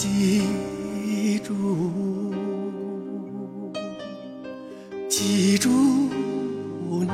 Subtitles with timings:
[0.00, 1.52] 记住
[5.10, 5.68] 记住
[6.88, 7.06] 你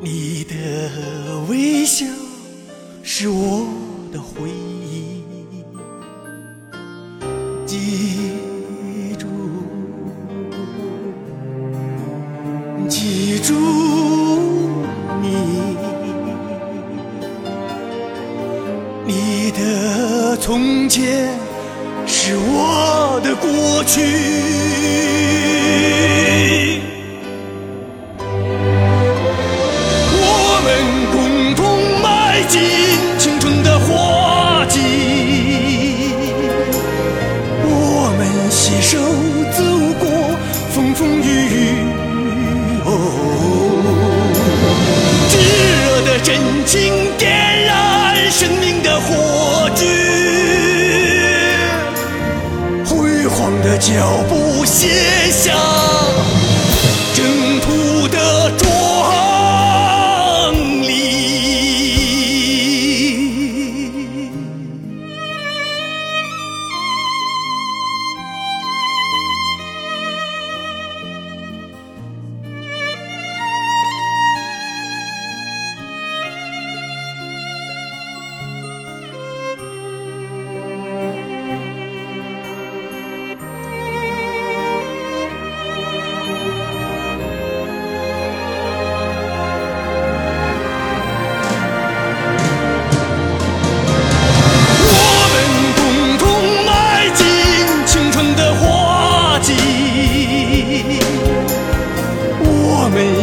[0.00, 0.54] 你的
[1.48, 2.06] 微笑
[3.02, 3.66] 是我
[4.12, 5.24] 的回忆
[7.66, 9.26] 记住
[12.88, 13.52] 记住
[15.20, 15.79] 你。
[19.06, 21.28] 你的从前
[22.06, 24.00] 是我的过去。
[30.12, 30.99] 我们
[54.10, 54.88] 的脚步写
[55.30, 55.54] 下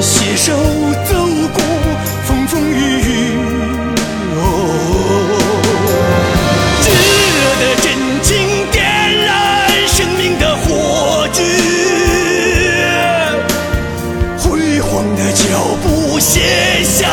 [0.02, 0.54] 携手
[1.06, 1.14] 走
[1.54, 1.62] 过
[2.26, 3.38] 风风雨雨。
[4.36, 4.40] 哦，
[6.82, 6.86] 炙
[7.36, 7.86] 热的真
[8.24, 8.26] 情
[8.72, 8.76] 点
[9.24, 9.28] 燃
[9.88, 11.38] 生命的火炬，
[14.38, 15.44] 辉煌的脚
[15.84, 15.86] 步
[16.20, 17.08] 写下